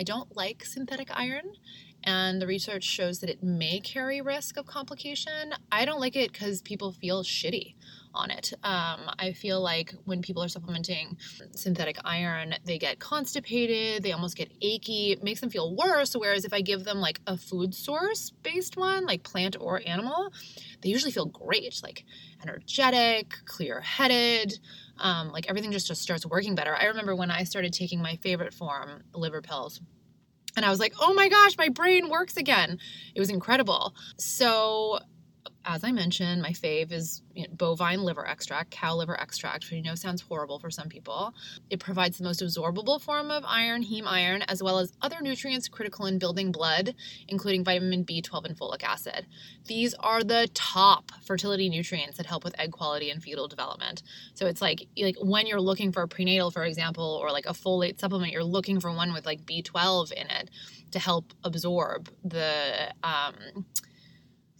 I 0.00 0.02
don't 0.02 0.34
like 0.34 0.64
synthetic 0.64 1.08
iron 1.12 1.52
and 2.04 2.40
the 2.40 2.46
research 2.46 2.84
shows 2.84 3.20
that 3.20 3.30
it 3.30 3.42
may 3.42 3.80
carry 3.80 4.20
risk 4.20 4.56
of 4.56 4.66
complication. 4.66 5.54
I 5.70 5.84
don't 5.84 6.00
like 6.00 6.16
it 6.16 6.32
because 6.32 6.62
people 6.62 6.92
feel 6.92 7.22
shitty 7.22 7.74
on 8.14 8.30
it. 8.30 8.52
Um, 8.62 9.10
I 9.18 9.32
feel 9.32 9.60
like 9.60 9.94
when 10.04 10.20
people 10.22 10.42
are 10.42 10.48
supplementing 10.48 11.16
synthetic 11.54 11.96
iron, 12.04 12.54
they 12.64 12.78
get 12.78 12.98
constipated, 12.98 14.02
they 14.02 14.12
almost 14.12 14.36
get 14.36 14.50
achy. 14.60 15.12
It 15.12 15.22
makes 15.22 15.40
them 15.40 15.50
feel 15.50 15.74
worse. 15.74 16.14
Whereas 16.14 16.44
if 16.44 16.52
I 16.52 16.60
give 16.60 16.84
them 16.84 16.98
like 16.98 17.20
a 17.26 17.36
food 17.36 17.74
source 17.74 18.30
based 18.42 18.76
one, 18.76 19.06
like 19.06 19.22
plant 19.22 19.56
or 19.58 19.80
animal, 19.86 20.32
they 20.82 20.88
usually 20.90 21.12
feel 21.12 21.26
great, 21.26 21.80
like 21.82 22.04
energetic, 22.42 23.34
clear 23.46 23.80
headed. 23.80 24.58
Um, 24.98 25.32
like 25.32 25.48
everything 25.48 25.72
just, 25.72 25.86
just 25.86 26.02
starts 26.02 26.26
working 26.26 26.54
better. 26.54 26.74
I 26.74 26.84
remember 26.84 27.16
when 27.16 27.30
I 27.30 27.44
started 27.44 27.72
taking 27.72 28.02
my 28.02 28.16
favorite 28.16 28.52
form, 28.52 29.02
liver 29.14 29.40
pills 29.40 29.80
and 30.56 30.64
I 30.64 30.70
was 30.70 30.80
like, 30.80 30.94
oh 31.00 31.14
my 31.14 31.28
gosh, 31.28 31.56
my 31.56 31.68
brain 31.68 32.08
works 32.08 32.36
again. 32.36 32.78
It 33.14 33.20
was 33.20 33.30
incredible. 33.30 33.94
So 34.16 35.00
as 35.64 35.84
I 35.84 35.92
mentioned, 35.92 36.42
my 36.42 36.50
fave 36.50 36.92
is 36.92 37.22
you 37.34 37.42
know, 37.42 37.54
bovine 37.54 38.02
liver 38.02 38.26
extract, 38.26 38.70
cow 38.70 38.96
liver 38.96 39.18
extract, 39.18 39.64
which 39.64 39.72
you 39.72 39.82
know 39.82 39.94
sounds 39.94 40.20
horrible 40.20 40.58
for 40.58 40.70
some 40.70 40.88
people. 40.88 41.34
It 41.70 41.78
provides 41.78 42.18
the 42.18 42.24
most 42.24 42.42
absorbable 42.42 43.00
form 43.00 43.30
of 43.30 43.44
iron, 43.46 43.84
heme 43.84 44.06
iron, 44.06 44.42
as 44.42 44.62
well 44.62 44.78
as 44.78 44.92
other 45.02 45.20
nutrients 45.20 45.68
critical 45.68 46.06
in 46.06 46.18
building 46.18 46.52
blood, 46.52 46.94
including 47.28 47.64
vitamin 47.64 48.04
B12 48.04 48.44
and 48.44 48.58
folic 48.58 48.82
acid. 48.82 49.26
These 49.66 49.94
are 49.94 50.22
the 50.22 50.48
top 50.52 51.12
fertility 51.24 51.68
nutrients 51.68 52.16
that 52.16 52.26
help 52.26 52.44
with 52.44 52.58
egg 52.58 52.72
quality 52.72 53.10
and 53.10 53.22
fetal 53.22 53.48
development. 53.48 54.02
So 54.34 54.46
it's 54.46 54.60
like 54.60 54.86
like 55.00 55.16
when 55.20 55.46
you're 55.46 55.60
looking 55.60 55.92
for 55.92 56.02
a 56.02 56.08
prenatal, 56.08 56.50
for 56.50 56.64
example, 56.64 57.20
or 57.22 57.30
like 57.30 57.46
a 57.46 57.52
folate 57.52 58.00
supplement, 58.00 58.32
you're 58.32 58.44
looking 58.44 58.80
for 58.80 58.92
one 58.92 59.12
with 59.12 59.26
like 59.26 59.44
B12 59.46 60.12
in 60.12 60.26
it 60.28 60.50
to 60.90 60.98
help 60.98 61.32
absorb 61.44 62.10
the 62.24 62.92
um, 63.02 63.64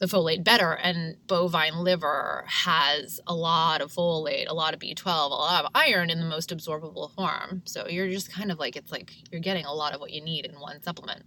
the 0.03 0.09
folate 0.09 0.43
better. 0.43 0.73
And 0.73 1.17
bovine 1.29 1.77
liver 1.77 2.45
has 2.49 3.21
a 3.25 3.35
lot 3.35 3.81
of 3.81 3.93
folate, 3.93 4.49
a 4.49 4.55
lot 4.55 4.75
of 4.75 4.81
B12, 4.81 5.07
a 5.07 5.29
lot 5.29 5.65
of 5.65 5.71
iron 5.77 6.11
in 6.11 6.19
the 6.19 6.27
most 6.27 6.51
absorbable 6.51 7.15
form. 7.15 7.63
So 7.67 7.87
you're 7.87 8.09
just 8.09 8.33
kind 8.33 8.51
of 8.51 8.59
like, 8.59 8.75
it's 8.75 8.91
like 8.91 9.13
you're 9.31 9.41
getting 9.41 9.65
a 9.65 9.73
lot 9.73 9.95
of 9.95 10.01
what 10.01 10.11
you 10.11 10.21
need 10.21 10.45
in 10.45 10.59
one 10.59 10.83
supplement. 10.83 11.23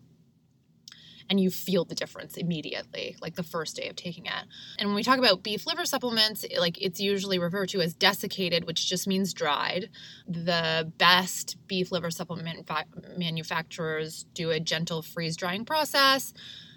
And 1.30 1.40
you 1.40 1.52
feel 1.52 1.86
the 1.86 1.96
difference 1.96 2.36
immediately, 2.36 3.16
like 3.22 3.36
the 3.36 3.44
first 3.44 3.78
day 3.78 3.88
of 3.88 3.96
taking 3.96 4.26
it. 4.26 4.44
And 4.78 4.90
when 4.90 4.96
we 4.96 5.04
talk 5.04 5.20
about 5.20 5.42
beef 5.42 5.66
liver 5.66 5.86
supplements, 5.86 6.46
like 6.60 6.80
it's 6.82 7.00
usually 7.00 7.40
referred 7.40 7.70
to 7.70 7.82
as 7.82 7.94
desiccated, 7.94 8.66
which 8.66 8.90
just 8.90 9.08
means 9.08 9.34
dried. 9.34 9.90
The 10.28 10.92
best 10.98 11.56
beef 11.66 11.94
liver 11.94 12.12
supplement 12.12 12.68
fa- 12.68 12.86
manufacturers 13.18 14.26
do 14.34 14.52
a 14.52 14.60
gentle 14.60 15.02
freeze 15.02 15.38
drying 15.38 15.64
process 15.64 16.34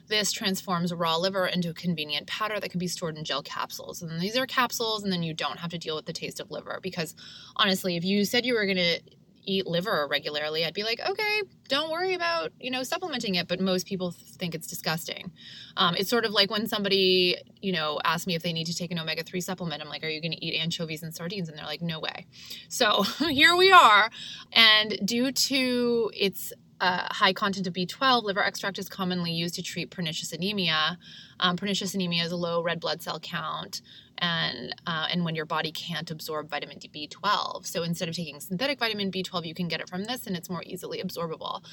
this 0.09 0.33
transforms 0.33 0.93
raw 0.93 1.17
liver 1.17 1.47
into 1.47 1.71
a 1.71 1.75
convenient 1.75 2.27
powder 2.27 2.59
that 2.61 2.71
can 2.71 2.79
be 2.79 2.89
stored 2.89 3.17
in 3.17 3.25
gel 3.25 3.43
capsules. 3.43 4.03
And 4.03 4.21
these 4.21 4.37
are 4.37 4.47
capsules, 4.47 5.03
and 5.03 5.13
then 5.13 5.23
you 5.23 5.35
don't 5.35 5.59
have 5.59 5.71
to 5.71 5.79
deal 5.79 5.97
with 5.97 6.07
the 6.07 6.13
taste 6.13 6.41
of 6.41 6.51
liver. 6.51 6.81
Because 6.83 7.15
honestly, 7.57 7.97
if 7.97 8.05
you 8.05 8.25
said 8.25 8.45
you 8.45 8.55
were 8.55 8.67
going 8.67 8.77
to 8.77 9.01
eat 9.49 9.67
liver 9.67 10.07
regularly, 10.11 10.65
I'd 10.65 10.75
be 10.75 10.85
like, 10.85 11.01
okay, 11.01 11.43
don't 11.69 11.91
worry 11.91 12.15
about 12.15 12.53
you 12.61 12.71
know 12.71 12.83
supplementing 12.83 13.35
it. 13.37 13.49
But 13.49 13.61
most 13.61 13.87
people 13.87 14.11
think 14.11 14.55
it's 14.55 14.67
disgusting. 14.67 15.33
Um, 15.77 15.95
it's 15.97 16.11
sort 16.11 16.25
of 16.25 16.33
like 16.33 16.51
when 16.51 16.67
somebody 16.67 17.37
you 17.61 17.73
know 17.73 17.99
asks 18.05 18.27
me 18.27 18.35
if 18.35 18.43
they 18.43 18.53
need 18.53 18.67
to 18.67 18.75
take 18.75 18.93
an 18.93 18.99
omega 18.99 19.23
three 19.23 19.41
supplement. 19.41 19.83
I'm 19.83 19.89
like, 19.89 20.05
are 20.05 20.09
you 20.09 20.21
going 20.21 20.33
to 20.33 20.45
eat 20.45 20.59
anchovies 20.61 21.03
and 21.03 21.15
sardines? 21.15 21.49
And 21.49 21.59
they're 21.59 21.65
like, 21.65 21.83
no 21.83 21.99
way. 21.99 22.27
So 22.69 23.03
here 23.29 23.57
we 23.57 23.73
are, 23.73 24.11
and 24.53 24.99
due 25.05 25.33
to 25.33 26.11
its 26.15 26.53
uh, 26.81 27.07
high 27.11 27.33
content 27.33 27.67
of 27.67 27.73
B12, 27.73 28.23
liver 28.23 28.43
extract 28.43 28.79
is 28.79 28.89
commonly 28.89 29.33
used 29.33 29.55
to 29.57 29.63
treat 29.63 29.91
pernicious 29.91 30.33
anemia. 30.33 30.99
Um, 31.41 31.57
pernicious 31.57 31.95
anemia 31.95 32.25
is 32.25 32.33
a 32.33 32.37
low 32.37 32.63
red 32.63 32.81
blood 32.81 33.03
cell 33.03 33.19
count, 33.21 33.81
and 34.19 34.75
uh, 34.87 35.07
and 35.11 35.25
when 35.25 35.35
your 35.35 35.45
body 35.45 35.73
can't 35.73 36.11
absorb 36.11 36.49
vitamin 36.49 36.79
B12. 36.79 37.67
So 37.67 37.83
instead 37.83 38.09
of 38.09 38.15
taking 38.15 38.41
synthetic 38.41 38.79
vitamin 38.79 39.11
B12, 39.11 39.47
you 39.47 39.55
can 39.55 39.69
get 39.69 39.81
it 39.81 39.89
from 39.89 40.05
this, 40.05 40.27
and 40.27 40.37
it's 40.37 40.51
more 40.51 40.63
easily 40.67 41.03
absorbable. 41.03 41.65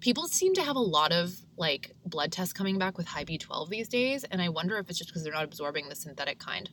People 0.00 0.26
seem 0.26 0.54
to 0.54 0.62
have 0.62 0.76
a 0.76 0.80
lot 0.80 1.12
of 1.12 1.34
like 1.56 1.92
blood 2.06 2.32
tests 2.32 2.52
coming 2.52 2.78
back 2.78 2.96
with 2.96 3.06
high 3.06 3.24
B12 3.24 3.68
these 3.68 3.88
days, 3.88 4.24
and 4.24 4.40
I 4.40 4.48
wonder 4.48 4.78
if 4.78 4.88
it's 4.88 4.98
just 4.98 5.10
because 5.10 5.24
they're 5.24 5.32
not 5.32 5.44
absorbing 5.44 5.88
the 5.88 5.96
synthetic 5.96 6.38
kind. 6.38 6.70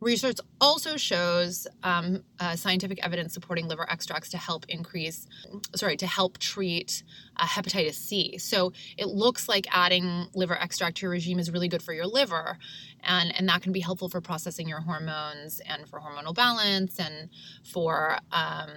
Research 0.00 0.38
also 0.60 0.96
shows 0.96 1.66
um, 1.82 2.22
uh, 2.38 2.54
scientific 2.54 3.04
evidence 3.04 3.34
supporting 3.34 3.66
liver 3.66 3.88
extracts 3.90 4.28
to 4.30 4.38
help 4.38 4.64
increase, 4.68 5.26
sorry, 5.74 5.96
to 5.96 6.06
help 6.06 6.38
treat 6.38 7.02
uh, 7.36 7.46
hepatitis 7.46 7.94
C. 7.94 8.38
So 8.38 8.72
it 8.96 9.08
looks 9.08 9.48
like 9.48 9.66
adding 9.72 10.28
liver 10.34 10.56
extract 10.56 10.98
to 10.98 11.02
your 11.02 11.10
regime 11.10 11.40
is 11.40 11.50
really 11.50 11.66
good 11.66 11.82
for 11.82 11.92
your 11.92 12.06
liver, 12.06 12.58
and 13.02 13.34
and 13.36 13.48
that 13.48 13.62
can 13.62 13.72
be 13.72 13.80
helpful 13.80 14.08
for 14.08 14.20
processing 14.20 14.68
your 14.68 14.80
hormones 14.80 15.60
and 15.66 15.88
for 15.88 16.00
hormonal 16.00 16.34
balance 16.34 17.00
and 17.00 17.28
for 17.64 18.18
um, 18.30 18.70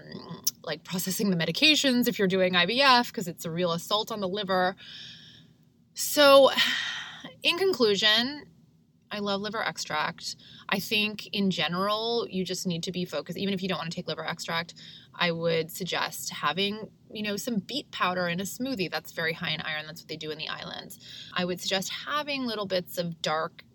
like 0.64 0.84
processing 0.84 1.30
the 1.30 1.38
medications 1.38 2.08
if 2.08 2.18
you're 2.18 2.28
doing 2.28 2.54
IVF 2.54 3.08
because 3.08 3.28
it's 3.28 3.46
a 3.46 3.52
real 3.52 3.74
assault 3.74 4.12
on 4.12 4.22
the 4.22 4.28
liver. 4.28 4.76
So, 5.94 6.50
in 7.44 7.58
conclusion, 7.58 8.46
I 9.12 9.20
love 9.20 9.42
liver 9.42 9.62
extract. 9.62 10.36
I 10.72 10.80
think 10.80 11.28
in 11.34 11.52
general, 11.52 12.26
you 12.30 12.46
just 12.46 12.66
need 12.66 12.84
to 12.84 12.92
be 12.92 13.04
focused. 13.04 13.38
Even 13.38 13.54
if 13.54 13.62
you 13.62 13.68
don't 13.68 13.78
want 13.78 13.92
to 13.92 13.96
take 13.96 14.08
liver 14.08 14.26
extract, 14.26 14.74
I 15.14 15.32
would 15.32 15.70
suggest 15.70 16.30
having, 16.30 16.90
you 17.12 17.24
know, 17.24 17.36
some 17.36 17.58
beet 17.58 17.92
powder 17.92 18.28
in 18.30 18.40
a 18.40 18.44
smoothie. 18.44 18.90
That's 18.90 19.12
very 19.12 19.34
high 19.34 19.50
in 19.50 19.60
iron. 19.62 19.86
That's 19.86 20.02
what 20.02 20.08
they 20.08 20.16
do 20.16 20.32
in 20.32 20.38
the 20.38 20.48
islands. 20.48 21.00
I 21.34 21.44
would 21.44 21.60
suggest 21.60 21.92
having 22.08 22.46
little 22.46 22.66
bits 22.66 22.98
of 22.98 23.22
dark 23.22 23.66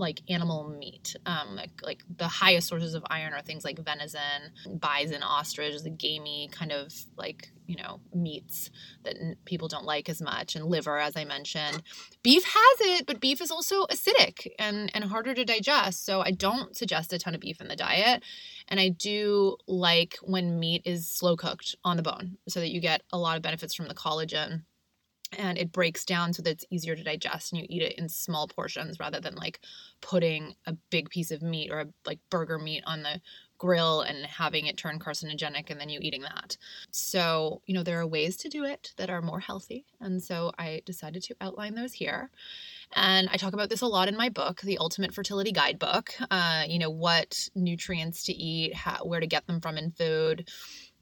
like 0.00 0.22
animal 0.28 0.68
meat. 0.68 1.14
Um, 1.26 1.54
like, 1.54 1.70
like 1.82 2.02
the 2.16 2.26
highest 2.26 2.68
sources 2.68 2.94
of 2.94 3.04
iron 3.08 3.34
are 3.34 3.42
things 3.42 3.64
like 3.64 3.78
venison, 3.78 4.52
bison, 4.78 5.22
ostrich, 5.22 5.82
the 5.82 5.90
gamey 5.90 6.48
kind 6.50 6.72
of 6.72 6.92
like 7.16 7.52
you 7.66 7.76
know 7.76 8.00
meats 8.12 8.70
that 9.04 9.14
people 9.44 9.68
don't 9.68 9.84
like 9.84 10.08
as 10.08 10.20
much, 10.20 10.56
and 10.56 10.64
liver, 10.64 10.98
as 10.98 11.16
I 11.16 11.24
mentioned. 11.24 11.82
Beef 12.22 12.42
has 12.44 12.98
it, 12.98 13.06
but 13.06 13.20
beef 13.20 13.40
is 13.40 13.50
also 13.50 13.84
acidic 13.86 14.48
and 14.58 14.90
and 14.94 15.04
harder 15.04 15.34
to 15.34 15.44
digest. 15.44 16.04
So 16.04 16.22
I 16.22 16.32
don't 16.32 16.76
suggest 16.76 17.12
a 17.12 17.18
ton 17.18 17.34
of 17.34 17.40
beef 17.40 17.60
in 17.60 17.68
the 17.68 17.76
diet. 17.76 18.24
And 18.66 18.80
I 18.80 18.88
do 18.88 19.56
like 19.68 20.16
when 20.22 20.58
meat 20.58 20.82
is 20.84 21.08
slow 21.08 21.36
cooked 21.36 21.76
on 21.84 21.96
the 21.96 22.02
bone, 22.02 22.38
so 22.48 22.60
that 22.60 22.70
you 22.70 22.80
get 22.80 23.02
a 23.12 23.18
lot 23.18 23.36
of 23.36 23.42
benefits 23.42 23.74
from 23.74 23.86
the 23.86 23.94
collagen 23.94 24.62
and 25.38 25.58
it 25.58 25.72
breaks 25.72 26.04
down 26.04 26.32
so 26.32 26.42
that 26.42 26.50
it's 26.50 26.64
easier 26.70 26.96
to 26.96 27.02
digest 27.02 27.52
and 27.52 27.60
you 27.60 27.66
eat 27.68 27.82
it 27.82 27.98
in 27.98 28.08
small 28.08 28.48
portions 28.48 28.98
rather 28.98 29.20
than 29.20 29.34
like 29.34 29.60
putting 30.00 30.54
a 30.66 30.76
big 30.90 31.10
piece 31.10 31.30
of 31.30 31.42
meat 31.42 31.70
or 31.70 31.80
a 31.80 31.86
like 32.04 32.18
burger 32.30 32.58
meat 32.58 32.82
on 32.86 33.02
the 33.02 33.20
grill 33.60 34.00
and 34.00 34.24
having 34.24 34.66
it 34.66 34.76
turn 34.78 34.98
carcinogenic 34.98 35.68
and 35.68 35.78
then 35.78 35.90
you 35.90 36.00
eating 36.02 36.22
that. 36.22 36.56
So, 36.90 37.60
you 37.66 37.74
know, 37.74 37.82
there 37.82 38.00
are 38.00 38.06
ways 38.06 38.38
to 38.38 38.48
do 38.48 38.64
it 38.64 38.92
that 38.96 39.10
are 39.10 39.20
more 39.20 39.38
healthy. 39.38 39.84
And 40.00 40.22
so 40.22 40.50
I 40.58 40.80
decided 40.86 41.22
to 41.24 41.36
outline 41.40 41.74
those 41.74 41.92
here. 41.92 42.30
And 42.96 43.28
I 43.30 43.36
talk 43.36 43.52
about 43.52 43.68
this 43.68 43.82
a 43.82 43.86
lot 43.86 44.08
in 44.08 44.16
my 44.16 44.30
book, 44.30 44.62
The 44.62 44.78
Ultimate 44.78 45.14
Fertility 45.14 45.52
Guidebook. 45.52 46.14
Uh, 46.30 46.64
you 46.66 46.78
know, 46.78 46.90
what 46.90 47.48
nutrients 47.54 48.24
to 48.24 48.32
eat, 48.32 48.74
how, 48.74 49.04
where 49.04 49.20
to 49.20 49.26
get 49.26 49.46
them 49.46 49.60
from 49.60 49.76
in 49.76 49.92
food, 49.92 50.48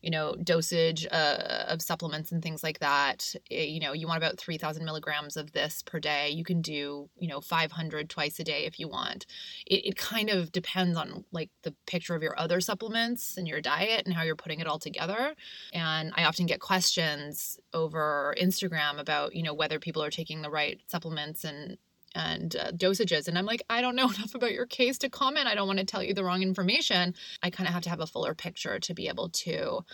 you 0.03 0.11
know 0.11 0.35
dosage 0.43 1.07
uh, 1.11 1.65
of 1.69 1.83
supplements 1.83 2.33
and 2.33 2.43
things 2.43 2.63
like 2.63 2.79
that. 2.81 3.35
Eh, 3.51 3.65
you 3.65 3.81
know 3.81 3.93
you 3.93 4.07
want 4.07 4.19
about 4.19 4.39
3000 4.39 4.85
milligrams 4.85 5.37
of 5.37 5.53
this 5.53 5.83
per 5.83 6.01
day. 6.01 6.31
You 6.31 6.45
can 6.45 6.61
do 6.63 7.09
you 7.19 7.29
know 7.29 7.41
500 7.41 8.09
twice 8.09 8.39
a 8.39 8.45
day 8.45 8.65
if 8.65 8.79
you 8.79 8.89
want. 8.89 9.27
It, 9.67 9.87
it 9.87 9.97
kind 9.97 10.31
of 10.31 10.53
depends 10.53 10.97
on 10.97 11.25
like 11.33 11.51
the 11.63 11.75
picture 11.87 12.15
of 12.15 12.23
your 12.23 12.39
other 12.39 12.61
supplements 12.61 13.37
and 13.37 13.49
your 13.49 13.61
diet 13.61 14.07
and 14.07 14.15
how 14.15 14.23
you're 14.23 14.37
putting 14.37 14.61
it 14.61 14.67
all 14.67 14.79
together. 14.79 15.35
And 15.73 16.13
i 16.17 16.25
often 16.25 16.47
get 16.47 16.61
questions 16.61 17.59
over 17.73 18.35
instagram 18.41 18.99
about 18.99 19.35
you 19.35 19.43
know 19.43 19.55
whether 19.55 19.79
people 19.79 20.03
are 20.03 20.11
taking 20.11 20.43
the 20.43 20.51
right 20.51 20.81
supplements 20.87 21.45
and 21.45 21.77
and 22.19 22.57
uh, 22.57 22.73
dosages. 22.73 23.29
And 23.29 23.39
I'm 23.39 23.47
like, 23.47 23.63
I 23.71 23.81
don't 23.81 23.97
know 23.97 24.11
enough 24.17 24.35
about 24.35 24.53
your 24.53 24.67
case 24.67 24.99
to 24.99 25.09
comment. 25.09 25.47
I 25.47 25.55
don't 25.55 25.67
want 25.67 25.79
to 25.79 25.85
tell 25.85 26.03
you 26.03 26.13
the 26.13 26.25
wrong 26.25 26.43
information. 26.43 27.15
I 27.43 27.51
kind 27.51 27.69
of 27.69 27.75
have 27.75 27.85
to 27.85 27.91
have 27.91 28.01
a 28.01 28.07
fuller 28.07 28.35
picture 28.35 28.79
to 28.81 28.95
be 28.95 29.09
able 29.09 29.31
to 29.31 29.85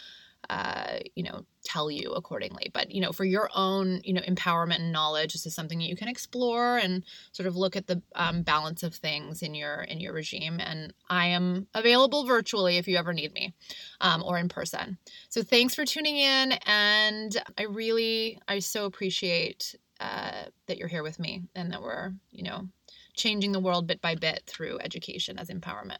uh, 0.50 0.98
you 1.14 1.22
know, 1.22 1.44
tell 1.64 1.90
you 1.90 2.12
accordingly. 2.12 2.70
But, 2.72 2.90
you 2.90 3.00
know, 3.00 3.12
for 3.12 3.24
your 3.24 3.48
own, 3.54 4.00
you 4.04 4.12
know, 4.12 4.20
empowerment 4.22 4.76
and 4.76 4.92
knowledge, 4.92 5.32
this 5.32 5.46
is 5.46 5.54
something 5.54 5.78
that 5.78 5.88
you 5.88 5.96
can 5.96 6.08
explore 6.08 6.76
and 6.76 7.02
sort 7.32 7.46
of 7.46 7.56
look 7.56 7.76
at 7.76 7.86
the 7.86 8.02
um, 8.14 8.42
balance 8.42 8.82
of 8.82 8.94
things 8.94 9.42
in 9.42 9.54
your 9.54 9.82
in 9.82 10.00
your 10.00 10.12
regime. 10.12 10.60
And 10.60 10.92
I 11.08 11.28
am 11.28 11.66
available 11.74 12.26
virtually 12.26 12.76
if 12.76 12.86
you 12.86 12.96
ever 12.96 13.12
need 13.12 13.32
me, 13.32 13.54
um, 14.00 14.22
or 14.22 14.38
in 14.38 14.48
person. 14.48 14.98
So 15.28 15.42
thanks 15.42 15.74
for 15.74 15.84
tuning 15.84 16.16
in, 16.16 16.52
and 16.66 17.42
I 17.56 17.62
really, 17.62 18.38
I 18.46 18.58
so 18.58 18.84
appreciate 18.84 19.74
uh, 20.00 20.44
that 20.66 20.78
you're 20.78 20.88
here 20.88 21.02
with 21.02 21.18
me 21.18 21.42
and 21.54 21.72
that 21.72 21.82
we're, 21.82 22.12
you 22.30 22.42
know, 22.42 22.68
changing 23.14 23.52
the 23.52 23.60
world 23.60 23.86
bit 23.86 24.00
by 24.00 24.14
bit 24.14 24.42
through 24.46 24.78
education 24.80 25.38
as 25.38 25.48
empowerment. 25.48 25.98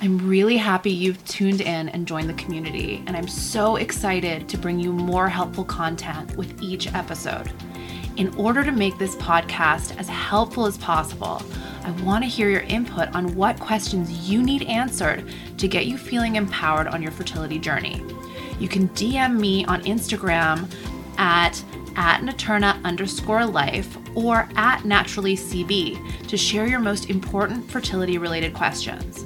I'm 0.00 0.28
really 0.28 0.56
happy 0.56 0.90
you've 0.90 1.24
tuned 1.24 1.60
in 1.60 1.88
and 1.88 2.06
joined 2.06 2.28
the 2.28 2.34
community, 2.34 3.02
and 3.06 3.16
I'm 3.16 3.26
so 3.26 3.76
excited 3.76 4.48
to 4.48 4.56
bring 4.56 4.78
you 4.78 4.92
more 4.92 5.28
helpful 5.28 5.64
content 5.64 6.36
with 6.36 6.62
each 6.62 6.92
episode. 6.94 7.52
In 8.16 8.34
order 8.36 8.62
to 8.62 8.72
make 8.72 8.98
this 8.98 9.16
podcast 9.16 9.98
as 9.98 10.08
helpful 10.08 10.66
as 10.66 10.78
possible, 10.78 11.42
I 11.82 11.90
want 12.02 12.22
to 12.22 12.28
hear 12.28 12.48
your 12.48 12.60
input 12.62 13.08
on 13.14 13.34
what 13.34 13.58
questions 13.58 14.28
you 14.28 14.42
need 14.42 14.62
answered 14.64 15.28
to 15.58 15.66
get 15.66 15.86
you 15.86 15.96
feeling 15.96 16.36
empowered 16.36 16.86
on 16.86 17.02
your 17.02 17.10
fertility 17.10 17.58
journey. 17.58 18.02
You 18.60 18.68
can 18.68 18.88
DM 18.90 19.40
me 19.40 19.64
on 19.64 19.82
Instagram 19.82 20.70
at 21.18 21.62
at 21.96 22.22
Naturna 22.22 22.82
underscore 22.84 23.44
life 23.46 23.96
or 24.16 24.48
at 24.56 24.84
naturally 24.84 25.36
CB 25.36 26.26
to 26.28 26.36
share 26.36 26.66
your 26.66 26.80
most 26.80 27.10
important 27.10 27.70
fertility 27.70 28.18
related 28.18 28.54
questions. 28.54 29.24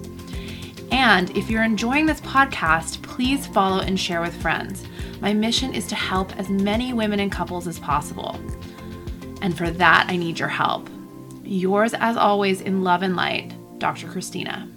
And 0.90 1.36
if 1.36 1.50
you're 1.50 1.64
enjoying 1.64 2.06
this 2.06 2.20
podcast, 2.20 3.02
please 3.02 3.46
follow 3.46 3.80
and 3.80 3.98
share 3.98 4.20
with 4.20 4.40
friends. 4.40 4.84
My 5.20 5.32
mission 5.32 5.74
is 5.74 5.86
to 5.88 5.94
help 5.94 6.36
as 6.38 6.48
many 6.48 6.92
women 6.92 7.20
and 7.20 7.32
couples 7.32 7.66
as 7.66 7.78
possible. 7.78 8.38
And 9.42 9.56
for 9.56 9.70
that, 9.70 10.06
I 10.08 10.16
need 10.16 10.38
your 10.38 10.48
help. 10.48 10.88
Yours, 11.42 11.94
as 11.94 12.16
always, 12.16 12.60
in 12.60 12.82
love 12.84 13.02
and 13.02 13.16
light, 13.16 13.52
Dr. 13.78 14.08
Christina. 14.08 14.68